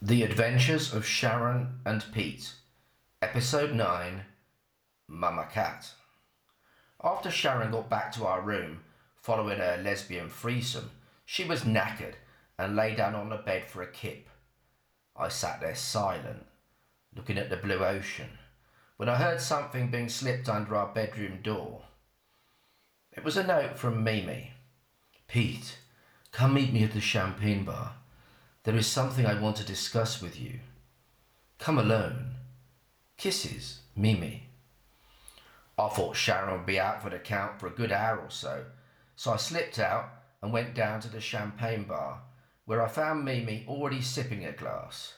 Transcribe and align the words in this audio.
The 0.00 0.22
Adventures 0.22 0.94
of 0.94 1.04
Sharon 1.04 1.80
and 1.84 2.04
Pete, 2.14 2.52
Episode 3.20 3.74
9 3.74 4.22
Mama 5.08 5.48
Cat. 5.52 5.90
After 7.02 7.32
Sharon 7.32 7.72
got 7.72 7.90
back 7.90 8.12
to 8.12 8.24
our 8.24 8.40
room 8.40 8.84
following 9.16 9.58
her 9.58 9.80
lesbian 9.82 10.28
threesome, 10.28 10.92
she 11.24 11.42
was 11.42 11.62
knackered 11.64 12.14
and 12.56 12.76
lay 12.76 12.94
down 12.94 13.16
on 13.16 13.28
the 13.28 13.38
bed 13.38 13.66
for 13.66 13.82
a 13.82 13.90
kip. 13.90 14.28
I 15.16 15.30
sat 15.30 15.60
there 15.60 15.74
silent, 15.74 16.46
looking 17.16 17.36
at 17.36 17.50
the 17.50 17.56
blue 17.56 17.84
ocean, 17.84 18.38
when 18.98 19.08
I 19.08 19.16
heard 19.16 19.40
something 19.40 19.90
being 19.90 20.08
slipped 20.08 20.48
under 20.48 20.76
our 20.76 20.94
bedroom 20.94 21.40
door. 21.42 21.82
It 23.10 23.24
was 23.24 23.36
a 23.36 23.44
note 23.44 23.76
from 23.76 24.04
Mimi. 24.04 24.52
Pete, 25.26 25.78
come 26.30 26.54
meet 26.54 26.72
me 26.72 26.84
at 26.84 26.92
the 26.92 27.00
champagne 27.00 27.64
bar. 27.64 27.97
There 28.68 28.76
is 28.76 28.86
something 28.86 29.24
I 29.24 29.40
want 29.40 29.56
to 29.56 29.64
discuss 29.64 30.20
with 30.20 30.38
you. 30.38 30.60
Come 31.58 31.78
alone. 31.78 32.32
Kisses, 33.16 33.78
Mimi. 33.96 34.50
I 35.78 35.88
thought 35.88 36.16
Sharon 36.16 36.52
would 36.52 36.66
be 36.66 36.78
out 36.78 37.02
for 37.02 37.08
the 37.08 37.18
count 37.18 37.58
for 37.58 37.66
a 37.66 37.70
good 37.70 37.90
hour 37.90 38.18
or 38.18 38.28
so, 38.28 38.66
so 39.16 39.32
I 39.32 39.38
slipped 39.38 39.78
out 39.78 40.10
and 40.42 40.52
went 40.52 40.74
down 40.74 41.00
to 41.00 41.08
the 41.08 41.18
champagne 41.18 41.84
bar, 41.84 42.20
where 42.66 42.82
I 42.82 42.88
found 42.88 43.24
Mimi 43.24 43.64
already 43.66 44.02
sipping 44.02 44.44
a 44.44 44.52
glass. 44.52 45.14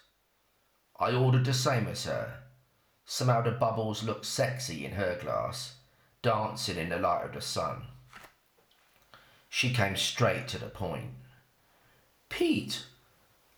I 1.01 1.13
ordered 1.13 1.45
the 1.45 1.53
same 1.53 1.89
as 1.89 2.05
her. 2.05 2.33
Somehow 3.05 3.43
the 3.43 3.51
bubbles 3.51 4.05
looked 4.05 4.27
sexy 4.27 4.85
in 4.85 4.93
her 4.93 5.19
glass, 5.21 5.75
dancing 6.23 6.77
in 6.77 6.91
the 6.91 7.01
light 7.01 7.25
of 7.25 7.33
the 7.33 7.41
sun. 7.41 7.83
She 9.49 9.75
came 9.75 9.97
straight 9.97 10.47
to 10.47 10.59
the 10.59 10.69
point. 10.69 11.11
Pete, 12.29 12.85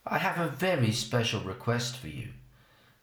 I 0.05 0.17
have 0.17 0.37
a 0.37 0.49
very 0.49 0.91
special 0.91 1.39
request 1.41 1.97
for 1.97 2.09
you. 2.09 2.29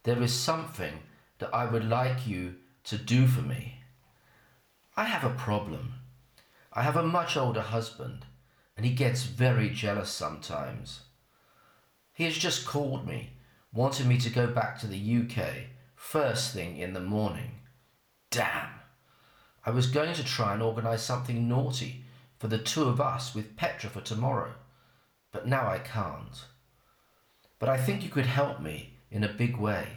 There 0.03 0.21
is 0.21 0.33
something 0.33 0.99
that 1.39 1.53
I 1.53 1.65
would 1.65 1.83
like 1.83 2.27
you 2.27 2.55
to 2.83 2.97
do 2.97 3.25
for 3.25 3.41
me. 3.41 3.81
I 4.95 5.05
have 5.05 5.23
a 5.23 5.35
problem. 5.35 5.93
I 6.71 6.83
have 6.83 6.95
a 6.95 7.03
much 7.03 7.35
older 7.35 7.61
husband, 7.61 8.25
and 8.77 8.85
he 8.85 8.93
gets 8.93 9.23
very 9.23 9.71
jealous 9.71 10.11
sometimes. 10.11 11.01
He 12.13 12.25
has 12.25 12.37
just 12.37 12.67
called 12.67 13.07
me, 13.07 13.31
wanting 13.73 14.07
me 14.07 14.19
to 14.19 14.29
go 14.29 14.45
back 14.45 14.79
to 14.79 14.87
the 14.87 15.21
UK 15.21 15.69
first 15.95 16.53
thing 16.53 16.77
in 16.77 16.93
the 16.93 16.99
morning. 16.99 17.61
Damn! 18.29 18.69
I 19.65 19.71
was 19.71 19.87
going 19.87 20.13
to 20.13 20.23
try 20.23 20.53
and 20.53 20.61
organise 20.61 21.01
something 21.01 21.47
naughty 21.47 22.03
for 22.37 22.47
the 22.47 22.59
two 22.59 22.83
of 22.83 23.01
us 23.01 23.33
with 23.33 23.55
Petra 23.57 23.89
for 23.89 24.01
tomorrow, 24.01 24.53
but 25.31 25.47
now 25.47 25.67
I 25.67 25.79
can't 25.79 26.45
but 27.61 27.69
I 27.69 27.77
think 27.77 28.03
you 28.03 28.09
could 28.09 28.25
help 28.25 28.59
me 28.59 28.93
in 29.11 29.23
a 29.23 29.31
big 29.31 29.55
way. 29.55 29.89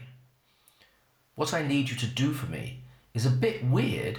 What 1.35 1.55
I 1.55 1.67
need 1.67 1.89
you 1.89 1.97
to 1.97 2.07
do 2.07 2.35
for 2.35 2.45
me 2.45 2.81
is 3.15 3.25
a 3.25 3.31
bit 3.31 3.65
weird, 3.65 4.19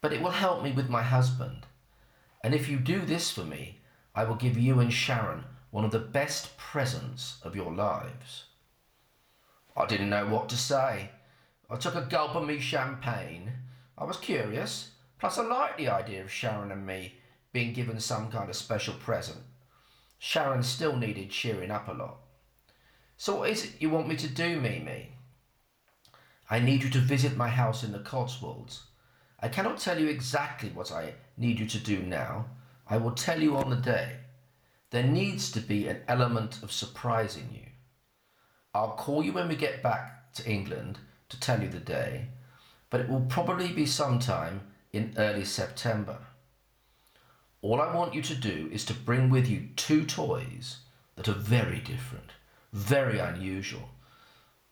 but 0.00 0.12
it 0.12 0.20
will 0.20 0.32
help 0.32 0.64
me 0.64 0.72
with 0.72 0.90
my 0.90 1.02
husband. 1.02 1.66
And 2.42 2.52
if 2.52 2.68
you 2.68 2.80
do 2.80 3.02
this 3.02 3.30
for 3.30 3.44
me, 3.44 3.78
I 4.12 4.24
will 4.24 4.34
give 4.34 4.58
you 4.58 4.80
and 4.80 4.92
Sharon 4.92 5.44
one 5.70 5.84
of 5.84 5.92
the 5.92 6.00
best 6.00 6.56
presents 6.56 7.36
of 7.44 7.54
your 7.54 7.72
lives. 7.72 8.46
I 9.76 9.86
didn't 9.86 10.10
know 10.10 10.26
what 10.26 10.48
to 10.48 10.56
say. 10.56 11.10
I 11.70 11.76
took 11.76 11.94
a 11.94 12.02
gulp 12.10 12.34
of 12.34 12.44
me 12.44 12.58
champagne. 12.58 13.52
I 13.96 14.02
was 14.02 14.16
curious, 14.16 14.90
plus 15.20 15.38
I 15.38 15.46
liked 15.46 15.78
the 15.78 15.90
idea 15.90 16.22
of 16.22 16.32
Sharon 16.32 16.72
and 16.72 16.84
me 16.84 17.14
being 17.52 17.72
given 17.72 18.00
some 18.00 18.32
kind 18.32 18.50
of 18.50 18.56
special 18.56 18.94
present. 18.94 19.38
Sharon 20.18 20.64
still 20.64 20.96
needed 20.96 21.30
cheering 21.30 21.70
up 21.70 21.86
a 21.86 21.92
lot. 21.92 22.16
So 23.20 23.36
what 23.36 23.50
is 23.50 23.64
it 23.64 23.72
you 23.80 23.90
want 23.90 24.08
me 24.08 24.16
to 24.16 24.26
do, 24.26 24.58
Mimi? 24.58 25.10
I 26.48 26.58
need 26.58 26.82
you 26.82 26.88
to 26.88 26.98
visit 26.98 27.36
my 27.36 27.48
house 27.48 27.84
in 27.84 27.92
the 27.92 27.98
Cotswolds. 27.98 28.84
I 29.38 29.48
cannot 29.48 29.78
tell 29.78 30.00
you 30.00 30.08
exactly 30.08 30.70
what 30.70 30.90
I 30.90 31.12
need 31.36 31.60
you 31.60 31.66
to 31.66 31.78
do 31.78 31.98
now. 31.98 32.46
I 32.88 32.96
will 32.96 33.10
tell 33.10 33.42
you 33.42 33.58
on 33.58 33.68
the 33.68 33.76
day. 33.76 34.20
There 34.88 35.02
needs 35.02 35.52
to 35.52 35.60
be 35.60 35.86
an 35.86 36.00
element 36.08 36.62
of 36.62 36.72
surprising 36.72 37.50
you. 37.52 37.66
I'll 38.72 38.96
call 38.96 39.22
you 39.22 39.34
when 39.34 39.48
we 39.48 39.54
get 39.54 39.82
back 39.82 40.32
to 40.36 40.50
England 40.50 40.98
to 41.28 41.38
tell 41.38 41.62
you 41.62 41.68
the 41.68 41.78
day, 41.78 42.28
but 42.88 43.02
it 43.02 43.08
will 43.10 43.26
probably 43.28 43.70
be 43.70 43.84
sometime 43.84 44.62
in 44.94 45.12
early 45.18 45.44
September. 45.44 46.16
All 47.60 47.82
I 47.82 47.94
want 47.94 48.14
you 48.14 48.22
to 48.22 48.34
do 48.34 48.70
is 48.72 48.86
to 48.86 48.94
bring 48.94 49.28
with 49.28 49.46
you 49.46 49.68
two 49.76 50.06
toys 50.06 50.78
that 51.16 51.28
are 51.28 51.32
very 51.32 51.80
different 51.80 52.32
very 52.72 53.18
unusual. 53.18 53.88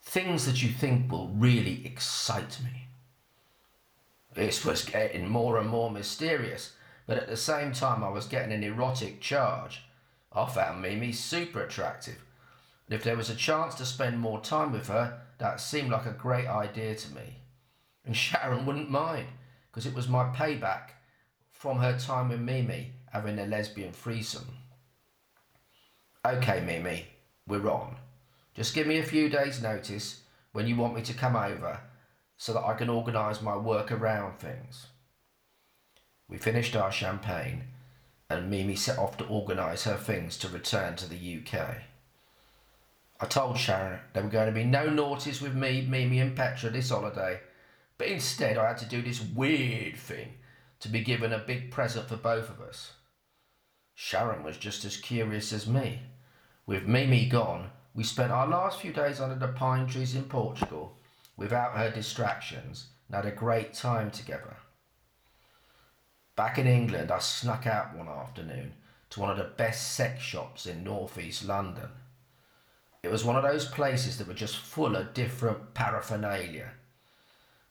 Things 0.02 0.46
that 0.46 0.62
you 0.62 0.70
think 0.70 1.10
will 1.10 1.28
really 1.28 1.84
excite 1.84 2.58
me. 2.62 2.86
This 4.34 4.64
was 4.64 4.84
getting 4.84 5.28
more 5.28 5.58
and 5.58 5.68
more 5.68 5.90
mysterious, 5.90 6.72
but 7.06 7.18
at 7.18 7.28
the 7.28 7.36
same 7.36 7.72
time 7.72 8.04
I 8.04 8.08
was 8.08 8.26
getting 8.26 8.52
an 8.52 8.62
erotic 8.62 9.20
charge. 9.20 9.82
I 10.32 10.46
found 10.46 10.82
Mimi 10.82 11.12
super 11.12 11.62
attractive, 11.62 12.18
and 12.86 12.94
if 12.94 13.02
there 13.02 13.16
was 13.16 13.30
a 13.30 13.34
chance 13.34 13.74
to 13.76 13.84
spend 13.84 14.18
more 14.18 14.40
time 14.40 14.72
with 14.72 14.88
her, 14.88 15.20
that 15.38 15.60
seemed 15.60 15.90
like 15.90 16.06
a 16.06 16.12
great 16.12 16.46
idea 16.46 16.94
to 16.94 17.14
me. 17.14 17.40
And 18.04 18.16
Sharon 18.16 18.64
wouldn't 18.64 18.90
mind, 18.90 19.26
because 19.70 19.86
it 19.86 19.94
was 19.94 20.08
my 20.08 20.24
payback 20.24 20.90
from 21.50 21.78
her 21.78 21.98
time 21.98 22.28
with 22.28 22.40
Mimi 22.40 22.92
having 23.12 23.38
a 23.38 23.46
lesbian 23.46 23.92
threesome. 23.92 24.46
Okay, 26.24 26.60
Mimi, 26.60 27.06
we're 27.48 27.68
on. 27.68 27.96
Just 28.54 28.74
give 28.74 28.86
me 28.86 28.98
a 28.98 29.04
few 29.04 29.28
days' 29.28 29.62
notice 29.62 30.22
when 30.52 30.66
you 30.66 30.76
want 30.76 30.94
me 30.94 31.02
to 31.02 31.14
come 31.14 31.36
over 31.36 31.80
so 32.36 32.52
that 32.52 32.64
I 32.64 32.74
can 32.74 32.88
organise 32.88 33.42
my 33.42 33.56
work 33.56 33.90
around 33.90 34.38
things. 34.38 34.86
We 36.28 36.38
finished 36.38 36.76
our 36.76 36.92
champagne 36.92 37.64
and 38.30 38.50
Mimi 38.50 38.76
set 38.76 38.98
off 38.98 39.16
to 39.16 39.26
organise 39.26 39.84
her 39.84 39.96
things 39.96 40.36
to 40.38 40.48
return 40.48 40.96
to 40.96 41.08
the 41.08 41.38
UK. 41.38 41.78
I 43.20 43.26
told 43.26 43.58
Sharon 43.58 44.00
there 44.12 44.22
were 44.22 44.28
going 44.28 44.46
to 44.46 44.52
be 44.52 44.64
no 44.64 44.86
naughties 44.88 45.40
with 45.40 45.54
me, 45.54 45.86
Mimi 45.88 46.20
and 46.20 46.36
Petra 46.36 46.70
this 46.70 46.90
holiday, 46.90 47.40
but 47.96 48.06
instead 48.06 48.58
I 48.58 48.68
had 48.68 48.78
to 48.78 48.86
do 48.86 49.02
this 49.02 49.20
weird 49.20 49.96
thing 49.96 50.34
to 50.80 50.88
be 50.88 51.00
given 51.00 51.32
a 51.32 51.38
big 51.38 51.70
present 51.70 52.08
for 52.08 52.16
both 52.16 52.48
of 52.50 52.60
us. 52.60 52.92
Sharon 53.94 54.44
was 54.44 54.56
just 54.56 54.84
as 54.84 54.96
curious 54.96 55.52
as 55.52 55.66
me. 55.66 56.02
With 56.68 56.86
Mimi 56.86 57.24
gone, 57.24 57.70
we 57.94 58.04
spent 58.04 58.30
our 58.30 58.46
last 58.46 58.80
few 58.80 58.92
days 58.92 59.20
under 59.20 59.36
the 59.36 59.54
pine 59.54 59.86
trees 59.86 60.14
in 60.14 60.24
Portugal 60.24 60.98
without 61.34 61.72
her 61.72 61.90
distractions 61.90 62.88
and 63.06 63.16
had 63.16 63.24
a 63.24 63.34
great 63.34 63.72
time 63.72 64.10
together. 64.10 64.54
Back 66.36 66.58
in 66.58 66.66
England, 66.66 67.10
I 67.10 67.20
snuck 67.20 67.66
out 67.66 67.96
one 67.96 68.06
afternoon 68.06 68.74
to 69.08 69.20
one 69.20 69.30
of 69.30 69.38
the 69.38 69.44
best 69.44 69.94
sex 69.94 70.20
shops 70.20 70.66
in 70.66 70.84
northeast 70.84 71.46
London. 71.46 71.88
It 73.02 73.10
was 73.10 73.24
one 73.24 73.36
of 73.36 73.44
those 73.44 73.64
places 73.64 74.18
that 74.18 74.28
were 74.28 74.34
just 74.34 74.58
full 74.58 74.94
of 74.94 75.14
different 75.14 75.72
paraphernalia. 75.72 76.72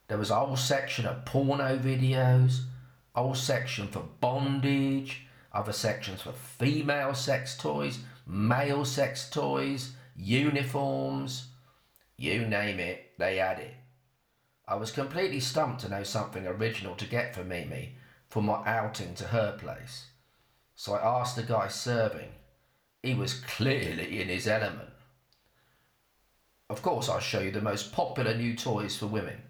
There 0.08 0.18
was 0.18 0.32
a 0.32 0.40
whole 0.40 0.58
section 0.58 1.06
of 1.06 1.24
porno 1.24 1.78
videos, 1.78 2.62
a 3.14 3.22
whole 3.22 3.36
section 3.36 3.90
for 3.90 4.08
bondage, 4.22 5.28
other 5.54 5.72
sections 5.72 6.24
for 6.24 6.32
female 6.32 7.14
sex 7.14 7.56
toys, 7.56 8.00
male 8.28 8.86
sex 8.86 9.30
toys, 9.30 9.94
uniforms, 10.16 11.48
you 12.18 12.46
name 12.46 12.80
it, 12.80 13.12
they 13.18 13.38
had 13.38 13.60
it. 13.60 13.74
I 14.68 14.76
was 14.76 14.92
completely 14.92 15.40
stumped 15.40 15.82
to 15.82 15.90
know 15.90 16.04
something 16.04 16.46
original 16.46 16.96
to 16.96 17.06
get 17.06 17.34
for 17.34 17.44
Mimi 17.44 17.96
for 18.28 18.44
my 18.44 18.62
outing 18.66 19.16
to 19.16 19.26
her 19.26 19.56
place. 19.58 20.08
So 20.76 20.94
I 20.94 21.20
asked 21.20 21.36
the 21.38 21.44
guy 21.44 21.70
serving. 21.70 22.30
He 23.02 23.14
was 23.14 23.40
clearly 23.40 24.22
in 24.22 24.28
his 24.28 24.48
element. 24.48 24.90
Of 26.70 26.82
course, 26.82 27.08
I'll 27.08 27.20
show 27.20 27.40
you 27.40 27.52
the 27.52 27.62
most 27.62 27.94
popular 27.94 28.36
new 28.36 28.56
toys 28.56 28.98
for 28.98 29.08
women. 29.08 29.42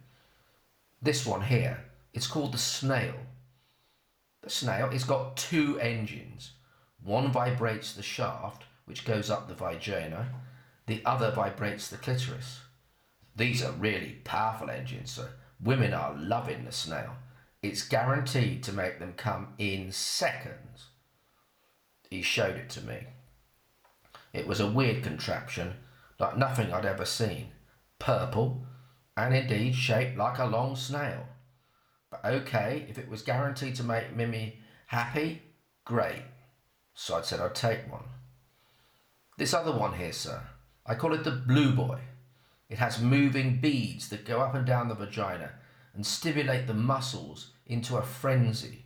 This 1.02 1.26
one 1.26 1.42
here, 1.42 1.86
it's 2.14 2.28
called 2.28 2.54
the 2.54 2.60
Snail. 2.60 3.16
The 4.44 4.50
Snail, 4.52 4.90
it's 4.92 5.04
got 5.04 5.36
two 5.36 5.80
engines. 5.80 6.52
One 7.04 7.32
vibrates 7.32 7.94
the 7.94 8.04
shaft, 8.04 8.64
which 8.88 9.06
goes 9.06 9.30
up 9.30 9.48
the 9.48 9.54
vagina. 9.54 10.30
The 10.88 11.02
other 11.06 11.32
vibrates 11.32 11.90
the 11.90 11.98
clitoris. 11.98 12.62
These 13.36 13.62
are 13.62 13.74
really 13.74 14.22
powerful 14.24 14.70
engines, 14.70 15.12
so 15.12 15.28
women 15.62 15.94
are 15.94 16.16
loving 16.18 16.64
the 16.66 16.72
snail. 16.72 17.18
It's 17.62 17.88
guaranteed 17.88 18.64
to 18.64 18.74
make 18.74 18.98
them 18.98 19.14
come 19.18 19.50
in 19.58 19.92
seconds. 19.92 20.88
He 22.10 22.22
showed 22.22 22.56
it 22.56 22.70
to 22.72 22.82
me. 22.82 23.08
It 24.32 24.48
was 24.48 24.62
a 24.62 24.72
weird 24.72 25.04
contraption, 25.04 25.74
like 26.18 26.38
nothing 26.38 26.72
I'd 26.72 26.86
ever 26.86 27.06
seen. 27.06 27.50
Purple, 28.00 28.66
and 29.18 29.36
indeed 29.36 29.76
shaped 29.76 30.18
like 30.18 30.40
a 30.40 30.46
long 30.46 30.76
snail. 30.76 31.26
But 32.10 32.24
okay, 32.24 32.86
if 32.90 32.98
it 32.98 33.10
was 33.10 33.22
guaranteed 33.22 33.76
to 33.76 33.84
make 33.84 34.16
Mimi 34.16 34.60
happy, 34.86 35.42
great. 35.84 36.24
So 36.94 37.18
I 37.18 37.22
said 37.22 37.42
I'd 37.42 37.56
take 37.56 37.92
one. 37.92 38.06
This 39.38 39.54
other 39.54 39.72
one 39.72 39.94
here, 39.94 40.14
sir. 40.14 40.42
I 40.86 40.96
call 40.96 41.14
it 41.14 41.24
the 41.24 41.32
Blue 41.32 41.72
Boy. 41.72 42.00
It 42.70 42.80
has 42.80 43.00
moving 43.00 43.62
beads 43.62 44.10
that 44.10 44.26
go 44.26 44.42
up 44.42 44.56
and 44.56 44.66
down 44.66 44.90
the 44.90 44.96
vagina 44.96 45.52
and 45.94 46.06
stimulate 46.06 46.66
the 46.66 46.74
muscles 46.74 47.52
into 47.68 47.98
a 47.98 48.02
frenzy. 48.02 48.86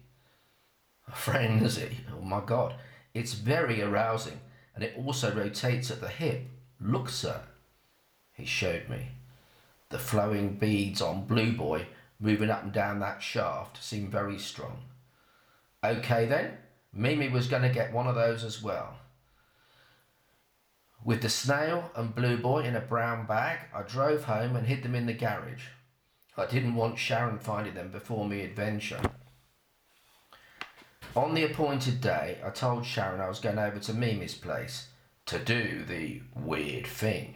A 1.07 1.15
frenzy, 1.15 1.98
oh 2.13 2.21
my 2.21 2.42
god. 2.45 2.75
It's 3.13 3.33
very 3.33 3.81
arousing 3.81 4.39
and 4.75 4.83
it 4.83 4.94
also 4.98 5.33
rotates 5.33 5.89
at 5.89 6.01
the 6.01 6.09
hip. 6.09 6.48
Look, 6.80 7.09
sir. 7.09 7.42
He 8.33 8.45
showed 8.45 8.89
me. 8.89 9.09
The 9.89 10.00
flowing 10.00 10.56
beads 10.56 11.01
on 11.01 11.25
Blue 11.25 11.53
Boy 11.53 11.88
moving 12.19 12.50
up 12.50 12.63
and 12.63 12.74
down 12.74 13.00
that 13.00 13.24
shaft 13.24 13.81
seemed 13.81 14.12
very 14.12 14.38
strong. 14.38 14.83
Okay 15.83 16.25
then, 16.25 16.57
Mimi 16.94 17.30
was 17.30 17.48
going 17.48 17.63
to 17.63 17.69
get 17.69 17.94
one 17.94 18.07
of 18.07 18.15
those 18.15 18.44
as 18.44 18.62
well. 18.62 18.95
With 21.03 21.24
the 21.24 21.30
snail 21.30 21.89
and 21.95 22.13
Blue 22.13 22.38
Boy 22.38 22.62
in 22.62 22.75
a 22.75 22.81
brown 22.81 23.25
bag, 23.25 23.59
I 23.74 23.81
drove 23.81 24.25
home 24.25 24.56
and 24.56 24.68
hid 24.68 24.83
them 24.83 24.94
in 24.94 25.07
the 25.07 25.13
garage. 25.13 25.63
I 26.38 26.45
didn't 26.45 26.75
want 26.75 27.00
Sharon 27.00 27.39
finding 27.39 27.74
them 27.74 27.89
before 27.89 28.27
me 28.27 28.42
adventure. 28.42 29.01
On 31.15 31.33
the 31.33 31.44
appointed 31.44 32.01
day, 32.01 32.38
I 32.45 32.51
told 32.51 32.86
Sharon 32.86 33.19
I 33.19 33.27
was 33.27 33.39
going 33.39 33.57
over 33.57 33.80
to 33.80 33.94
Mimi's 33.94 34.36
place 34.36 34.89
to 35.25 35.39
do 35.39 35.83
the 35.83 36.21
weird 36.36 36.86
thing. 36.86 37.36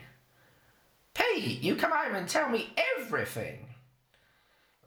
Pete, 1.15 1.61
you 1.63 1.75
come 1.75 1.91
home 1.91 2.15
and 2.15 2.29
tell 2.29 2.49
me 2.49 2.69
everything. 2.97 3.69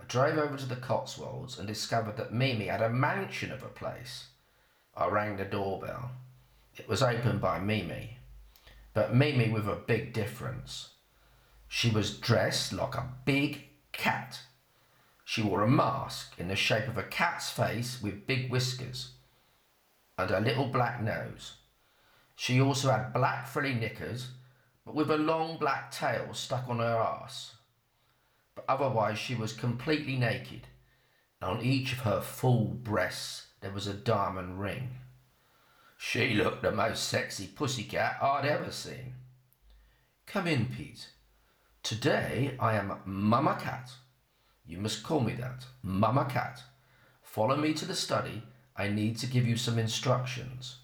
I 0.00 0.04
drove 0.04 0.38
over 0.38 0.56
to 0.56 0.66
the 0.66 0.76
Cotswolds 0.76 1.58
and 1.58 1.66
discovered 1.66 2.16
that 2.16 2.32
Mimi 2.32 2.66
had 2.66 2.80
a 2.80 2.88
mansion 2.88 3.50
of 3.50 3.64
a 3.64 3.68
place. 3.68 4.28
I 4.96 5.08
rang 5.08 5.36
the 5.36 5.44
doorbell. 5.44 6.12
It 6.76 6.88
was 6.88 7.02
opened 7.02 7.40
by 7.40 7.58
Mimi 7.58 8.17
but 8.94 9.14
Mimi 9.14 9.48
with 9.50 9.68
a 9.68 9.74
big 9.74 10.12
difference. 10.12 10.90
She 11.68 11.90
was 11.90 12.16
dressed 12.16 12.72
like 12.72 12.94
a 12.94 13.12
big 13.24 13.68
cat. 13.92 14.40
She 15.24 15.42
wore 15.42 15.62
a 15.62 15.68
mask 15.68 16.32
in 16.38 16.48
the 16.48 16.56
shape 16.56 16.88
of 16.88 16.96
a 16.96 17.02
cat's 17.02 17.50
face 17.50 18.00
with 18.02 18.26
big 18.26 18.50
whiskers 18.50 19.10
and 20.16 20.30
a 20.30 20.40
little 20.40 20.66
black 20.66 21.02
nose. 21.02 21.54
She 22.34 22.60
also 22.60 22.90
had 22.90 23.12
black 23.12 23.46
frilly 23.46 23.74
knickers, 23.74 24.28
but 24.84 24.94
with 24.94 25.10
a 25.10 25.16
long 25.16 25.58
black 25.58 25.90
tail 25.90 26.34
stuck 26.34 26.68
on 26.68 26.78
her 26.78 26.96
ass. 26.96 27.54
But 28.54 28.64
otherwise, 28.68 29.18
she 29.18 29.34
was 29.34 29.52
completely 29.52 30.16
naked, 30.16 30.66
and 31.40 31.58
on 31.58 31.62
each 31.64 31.92
of 31.92 32.00
her 32.00 32.20
full 32.20 32.66
breasts 32.66 33.46
there 33.60 33.70
was 33.70 33.86
a 33.86 33.94
diamond 33.94 34.60
ring. 34.60 34.90
She 36.00 36.32
looked 36.32 36.62
the 36.62 36.70
most 36.70 37.08
sexy 37.08 37.48
pussycat 37.48 38.22
I'd 38.22 38.46
ever 38.46 38.70
seen. 38.70 39.14
Come 40.26 40.46
in, 40.46 40.66
Pete. 40.66 41.08
Today 41.82 42.54
I 42.60 42.76
am 42.76 43.00
Mama 43.04 43.58
Cat. 43.60 43.90
You 44.64 44.78
must 44.78 45.02
call 45.02 45.18
me 45.18 45.32
that, 45.34 45.64
Mama 45.82 46.24
Cat. 46.30 46.62
Follow 47.20 47.56
me 47.56 47.74
to 47.74 47.84
the 47.84 47.96
study. 47.96 48.44
I 48.76 48.88
need 48.88 49.18
to 49.18 49.26
give 49.26 49.46
you 49.46 49.56
some 49.56 49.76
instructions. 49.76 50.76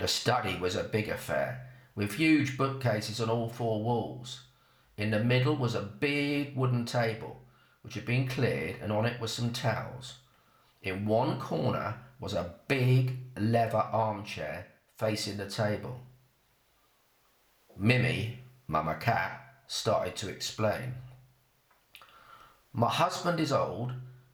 The 0.00 0.08
study 0.08 0.58
was 0.58 0.74
a 0.74 0.82
big 0.82 1.08
affair, 1.08 1.68
with 1.94 2.14
huge 2.14 2.58
bookcases 2.58 3.20
on 3.20 3.30
all 3.30 3.48
four 3.48 3.80
walls. 3.80 4.40
In 4.96 5.12
the 5.12 5.22
middle 5.22 5.56
was 5.56 5.76
a 5.76 5.82
big 5.82 6.56
wooden 6.56 6.84
table, 6.84 7.42
which 7.82 7.94
had 7.94 8.04
been 8.04 8.26
cleared, 8.26 8.76
and 8.82 8.90
on 8.90 9.06
it 9.06 9.20
were 9.20 9.28
some 9.28 9.52
towels. 9.52 10.14
In 10.82 11.06
one 11.06 11.38
corner 11.38 12.00
was 12.20 12.32
a 12.32 12.54
big 12.68 13.16
leather 13.38 13.78
armchair 13.78 14.66
facing 14.96 15.36
the 15.36 15.48
table. 15.48 16.00
Mimi, 17.76 18.38
Mama 18.66 18.96
Cat, 18.96 19.40
started 19.66 20.16
to 20.16 20.28
explain. 20.28 20.94
My 22.72 22.88
husband 22.88 23.40
is 23.40 23.52
old, 23.52 23.92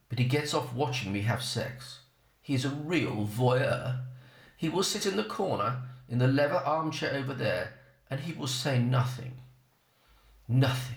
but 0.08 0.18
he 0.18 0.24
gets 0.24 0.54
off 0.54 0.74
watching 0.74 1.12
me 1.12 1.22
have 1.22 1.42
sex. 1.42 2.00
He 2.40 2.54
is 2.54 2.64
a 2.64 2.70
real 2.70 3.26
voyeur. 3.26 4.02
He 4.56 4.68
will 4.68 4.82
sit 4.82 5.06
in 5.06 5.16
the 5.16 5.24
corner 5.24 5.82
in 6.08 6.18
the 6.18 6.28
leather 6.28 6.56
armchair 6.56 7.14
over 7.14 7.32
there 7.34 7.74
and 8.10 8.20
he 8.20 8.32
will 8.32 8.46
say 8.46 8.78
nothing. 8.78 9.38
Nothing. 10.48 10.96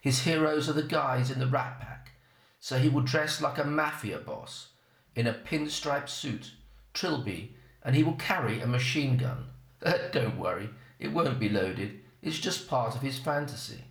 His 0.00 0.20
heroes 0.20 0.68
are 0.68 0.74
the 0.74 0.82
guys 0.82 1.30
in 1.30 1.38
the 1.38 1.46
Rat 1.46 1.80
Pack, 1.80 2.12
so 2.58 2.78
he 2.78 2.88
will 2.88 3.02
dress 3.02 3.40
like 3.40 3.58
a 3.58 3.64
mafia 3.64 4.18
boss 4.18 4.71
in 5.14 5.26
a 5.26 5.34
pinstripe 5.34 6.08
suit, 6.08 6.52
trilby, 6.94 7.54
and 7.82 7.94
he 7.94 8.02
will 8.02 8.14
carry 8.14 8.60
a 8.60 8.66
machine 8.66 9.16
gun. 9.16 9.46
Uh, 9.84 9.98
don't 10.12 10.38
worry, 10.38 10.70
it 11.00 11.12
won't 11.12 11.40
be 11.40 11.48
loaded. 11.48 11.98
It's 12.22 12.38
just 12.38 12.68
part 12.68 12.94
of 12.94 13.02
his 13.02 13.18
fantasy. 13.18 13.82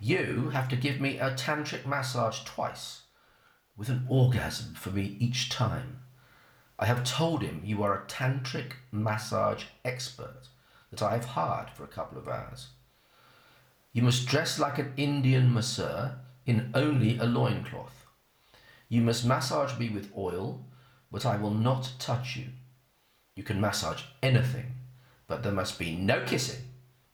You 0.00 0.50
have 0.50 0.68
to 0.68 0.76
give 0.76 1.00
me 1.00 1.18
a 1.18 1.34
tantric 1.34 1.84
massage 1.84 2.44
twice, 2.44 3.02
with 3.76 3.88
an 3.88 4.06
orgasm 4.08 4.74
for 4.74 4.90
me 4.90 5.16
each 5.18 5.48
time. 5.48 5.98
I 6.78 6.86
have 6.86 7.02
told 7.02 7.42
him 7.42 7.62
you 7.64 7.82
are 7.82 7.92
a 7.92 8.06
tantric 8.06 8.74
massage 8.92 9.64
expert 9.84 10.48
that 10.92 11.02
I 11.02 11.14
have 11.14 11.24
hired 11.24 11.70
for 11.70 11.82
a 11.82 11.88
couple 11.88 12.18
of 12.18 12.28
hours. 12.28 12.68
You 13.92 14.02
must 14.02 14.28
dress 14.28 14.60
like 14.60 14.78
an 14.78 14.92
Indian 14.96 15.52
masseur 15.52 16.20
in 16.46 16.70
only 16.74 17.18
a 17.18 17.24
loincloth. 17.24 17.97
You 18.88 19.02
must 19.02 19.26
massage 19.26 19.78
me 19.78 19.90
with 19.90 20.12
oil, 20.16 20.64
but 21.12 21.26
I 21.26 21.36
will 21.36 21.50
not 21.50 21.92
touch 21.98 22.36
you. 22.36 22.46
You 23.34 23.42
can 23.42 23.60
massage 23.60 24.02
anything, 24.22 24.74
but 25.26 25.42
there 25.42 25.52
must 25.52 25.78
be 25.78 25.94
no 25.94 26.24
kissing, 26.24 26.62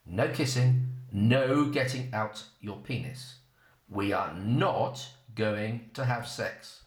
no 0.05 0.29
kissing, 0.29 0.87
no 1.11 1.65
getting 1.65 2.13
out 2.13 2.43
your 2.61 2.77
penis. 2.77 3.35
We 3.89 4.13
are 4.13 4.33
not 4.33 5.05
going 5.35 5.89
to 5.93 6.05
have 6.05 6.27
sex. 6.27 6.81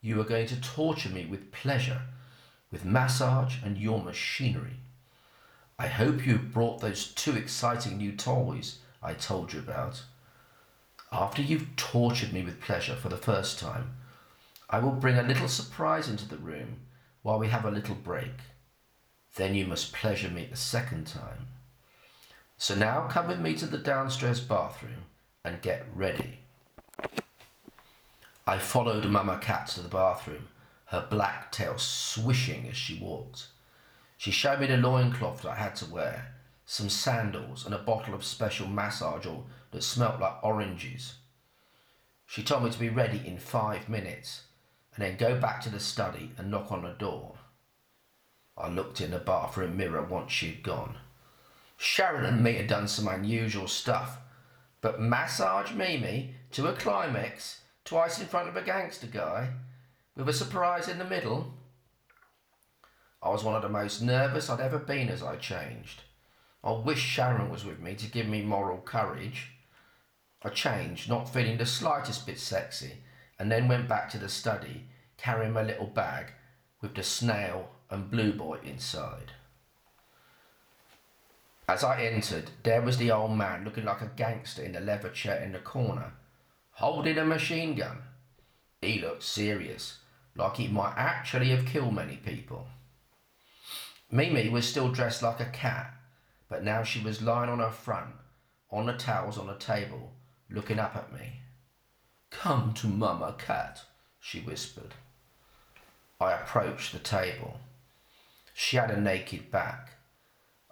You 0.00 0.20
are 0.20 0.24
going 0.24 0.46
to 0.48 0.60
torture 0.60 1.10
me 1.10 1.26
with 1.26 1.52
pleasure, 1.52 2.02
with 2.70 2.84
massage 2.84 3.56
and 3.62 3.76
your 3.76 4.02
machinery. 4.02 4.80
I 5.78 5.86
hope 5.86 6.26
you 6.26 6.38
brought 6.38 6.80
those 6.80 7.12
two 7.12 7.36
exciting 7.36 7.98
new 7.98 8.12
toys 8.12 8.78
I 9.02 9.14
told 9.14 9.52
you 9.52 9.60
about. 9.60 10.02
After 11.12 11.42
you've 11.42 11.76
tortured 11.76 12.32
me 12.32 12.42
with 12.42 12.62
pleasure 12.62 12.96
for 12.96 13.10
the 13.10 13.18
first 13.18 13.58
time, 13.58 13.96
I 14.70 14.78
will 14.78 14.92
bring 14.92 15.18
a 15.18 15.22
little 15.22 15.48
surprise 15.48 16.08
into 16.08 16.26
the 16.26 16.38
room 16.38 16.80
while 17.20 17.38
we 17.38 17.48
have 17.48 17.66
a 17.66 17.70
little 17.70 17.94
break. 17.94 18.32
Then 19.36 19.54
you 19.54 19.66
must 19.66 19.92
pleasure 19.92 20.30
me 20.30 20.48
a 20.50 20.56
second 20.56 21.06
time. 21.06 21.48
So 22.56 22.74
now 22.74 23.08
come 23.08 23.28
with 23.28 23.40
me 23.40 23.54
to 23.56 23.66
the 23.66 23.76
downstairs 23.76 24.40
bathroom 24.40 25.04
and 25.44 25.60
get 25.60 25.84
ready. 25.94 26.38
I 28.46 28.58
followed 28.58 29.04
Mama 29.04 29.38
Cat 29.38 29.66
to 29.68 29.82
the 29.82 29.88
bathroom, 29.88 30.48
her 30.86 31.06
black 31.10 31.52
tail 31.52 31.76
swishing 31.76 32.68
as 32.68 32.76
she 32.76 32.98
walked. 32.98 33.48
She 34.16 34.30
showed 34.30 34.60
me 34.60 34.66
the 34.66 34.78
loincloth 34.78 35.42
that 35.42 35.50
I 35.50 35.56
had 35.56 35.76
to 35.76 35.86
wear, 35.86 36.34
some 36.64 36.88
sandals, 36.88 37.66
and 37.66 37.74
a 37.74 37.78
bottle 37.78 38.14
of 38.14 38.24
special 38.24 38.66
massage 38.66 39.26
oil 39.26 39.46
that 39.72 39.82
smelt 39.82 40.20
like 40.20 40.42
oranges. 40.42 41.16
She 42.26 42.42
told 42.42 42.64
me 42.64 42.70
to 42.70 42.78
be 42.78 42.88
ready 42.88 43.20
in 43.26 43.38
five 43.38 43.88
minutes 43.88 44.42
and 44.94 45.04
then 45.04 45.16
go 45.16 45.38
back 45.38 45.60
to 45.62 45.70
the 45.70 45.80
study 45.80 46.30
and 46.38 46.50
knock 46.50 46.70
on 46.70 46.82
the 46.82 46.90
door. 46.92 47.34
I 48.56 48.68
looked 48.68 49.00
in 49.00 49.10
the 49.10 49.18
bathroom 49.18 49.76
mirror 49.76 50.02
once 50.02 50.30
she'd 50.30 50.62
gone. 50.62 50.96
Sharon 51.76 52.24
and 52.24 52.44
me 52.44 52.54
had 52.54 52.68
done 52.68 52.86
some 52.86 53.08
unusual 53.08 53.66
stuff, 53.66 54.18
but 54.80 55.00
massage 55.00 55.72
Mimi 55.72 56.34
to 56.52 56.68
a 56.68 56.74
climax 56.74 57.62
twice 57.84 58.20
in 58.20 58.26
front 58.26 58.48
of 58.48 58.56
a 58.56 58.62
gangster 58.62 59.06
guy 59.06 59.48
with 60.16 60.28
a 60.28 60.32
surprise 60.32 60.88
in 60.88 60.98
the 60.98 61.04
middle. 61.04 61.54
I 63.22 63.30
was 63.30 63.42
one 63.42 63.54
of 63.54 63.62
the 63.62 63.68
most 63.68 64.02
nervous 64.02 64.50
I'd 64.50 64.60
ever 64.60 64.78
been 64.78 65.08
as 65.08 65.22
I 65.22 65.36
changed. 65.36 66.02
I 66.62 66.72
wish 66.72 67.00
Sharon 67.00 67.50
was 67.50 67.64
with 67.64 67.80
me 67.80 67.94
to 67.94 68.10
give 68.10 68.28
me 68.28 68.42
moral 68.42 68.78
courage. 68.78 69.51
I 70.44 70.48
changed, 70.48 71.08
not 71.08 71.32
feeling 71.32 71.58
the 71.58 71.66
slightest 71.66 72.26
bit 72.26 72.38
sexy, 72.38 72.94
and 73.38 73.50
then 73.50 73.68
went 73.68 73.88
back 73.88 74.10
to 74.10 74.18
the 74.18 74.28
study 74.28 74.86
carrying 75.16 75.52
my 75.52 75.62
little 75.62 75.86
bag 75.86 76.32
with 76.80 76.94
the 76.94 77.02
snail 77.02 77.70
and 77.90 78.10
blue 78.10 78.32
boy 78.32 78.58
inside. 78.64 79.32
As 81.68 81.84
I 81.84 82.02
entered, 82.02 82.50
there 82.64 82.82
was 82.82 82.98
the 82.98 83.12
old 83.12 83.36
man 83.36 83.64
looking 83.64 83.84
like 83.84 84.02
a 84.02 84.10
gangster 84.16 84.62
in 84.62 84.72
the 84.72 84.80
leather 84.80 85.10
chair 85.10 85.40
in 85.42 85.52
the 85.52 85.60
corner, 85.60 86.12
holding 86.72 87.18
a 87.18 87.24
machine 87.24 87.76
gun. 87.76 88.02
He 88.80 88.98
looked 88.98 89.22
serious, 89.22 89.98
like 90.34 90.56
he 90.56 90.66
might 90.66 90.94
actually 90.96 91.50
have 91.50 91.66
killed 91.66 91.94
many 91.94 92.16
people. 92.16 92.66
Mimi 94.10 94.48
was 94.48 94.68
still 94.68 94.90
dressed 94.90 95.22
like 95.22 95.40
a 95.40 95.46
cat, 95.46 95.94
but 96.48 96.64
now 96.64 96.82
she 96.82 97.00
was 97.00 97.22
lying 97.22 97.48
on 97.48 97.60
her 97.60 97.70
front, 97.70 98.14
on 98.70 98.86
the 98.86 98.92
towels 98.92 99.38
on 99.38 99.46
the 99.46 99.54
table, 99.54 100.12
looking 100.52 100.78
up 100.78 100.96
at 100.96 101.12
me. 101.12 101.40
Come 102.30 102.72
to 102.74 102.86
Mama 102.86 103.34
Cat, 103.38 103.82
she 104.20 104.40
whispered. 104.40 104.94
I 106.20 106.32
approached 106.32 106.92
the 106.92 106.98
table. 106.98 107.58
She 108.54 108.76
had 108.76 108.90
a 108.90 109.00
naked 109.00 109.50
back. 109.50 109.90